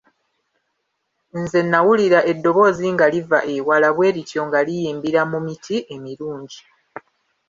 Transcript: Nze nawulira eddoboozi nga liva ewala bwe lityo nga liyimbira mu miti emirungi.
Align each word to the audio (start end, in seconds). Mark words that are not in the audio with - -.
Nze 1.41 1.59
nawulira 1.63 2.19
eddoboozi 2.31 2.85
nga 2.93 3.05
liva 3.13 3.39
ewala 3.55 3.89
bwe 3.95 4.09
lityo 4.15 4.41
nga 4.47 4.59
liyimbira 4.67 5.21
mu 5.31 5.39
miti 5.47 5.77
emirungi. 5.95 6.59